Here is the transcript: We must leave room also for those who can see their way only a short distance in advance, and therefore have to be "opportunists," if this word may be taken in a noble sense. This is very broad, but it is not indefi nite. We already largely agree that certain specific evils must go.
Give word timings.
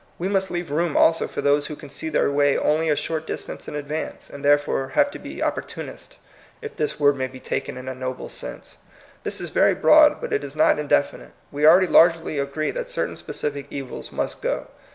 We 0.17 0.27
must 0.27 0.49
leave 0.49 0.71
room 0.71 0.97
also 0.97 1.27
for 1.27 1.41
those 1.43 1.67
who 1.67 1.75
can 1.75 1.91
see 1.91 2.09
their 2.09 2.31
way 2.31 2.57
only 2.57 2.89
a 2.89 2.95
short 2.95 3.27
distance 3.27 3.67
in 3.67 3.75
advance, 3.75 4.31
and 4.31 4.43
therefore 4.43 4.93
have 4.95 5.11
to 5.11 5.19
be 5.19 5.43
"opportunists," 5.43 6.15
if 6.59 6.75
this 6.75 6.99
word 6.99 7.17
may 7.17 7.27
be 7.27 7.39
taken 7.39 7.77
in 7.77 7.87
a 7.87 7.93
noble 7.93 8.27
sense. 8.27 8.77
This 9.21 9.39
is 9.39 9.51
very 9.51 9.75
broad, 9.75 10.19
but 10.19 10.33
it 10.33 10.43
is 10.43 10.55
not 10.55 10.77
indefi 10.77 11.19
nite. 11.19 11.33
We 11.51 11.67
already 11.67 11.85
largely 11.85 12.39
agree 12.39 12.71
that 12.71 12.89
certain 12.89 13.15
specific 13.15 13.67
evils 13.69 14.11
must 14.11 14.41
go. 14.41 14.69